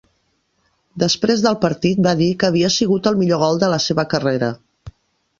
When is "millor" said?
3.19-3.43